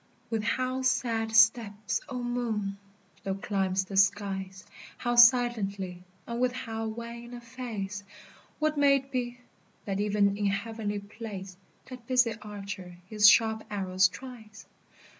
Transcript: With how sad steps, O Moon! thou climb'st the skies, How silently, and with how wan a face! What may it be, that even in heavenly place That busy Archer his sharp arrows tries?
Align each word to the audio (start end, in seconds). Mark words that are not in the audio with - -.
With 0.31 0.41
how 0.43 0.81
sad 0.81 1.35
steps, 1.35 2.01
O 2.09 2.23
Moon! 2.23 2.79
thou 3.23 3.35
climb'st 3.35 3.87
the 3.87 3.95
skies, 3.95 4.65
How 4.97 5.15
silently, 5.15 6.03
and 6.25 6.41
with 6.41 6.53
how 6.53 6.87
wan 6.87 7.35
a 7.35 7.39
face! 7.39 8.03
What 8.57 8.79
may 8.79 8.95
it 8.95 9.11
be, 9.11 9.37
that 9.85 9.99
even 9.99 10.35
in 10.37 10.47
heavenly 10.47 10.97
place 10.97 11.55
That 11.87 12.07
busy 12.07 12.33
Archer 12.41 12.97
his 13.11 13.29
sharp 13.29 13.63
arrows 13.69 14.07
tries? 14.07 14.65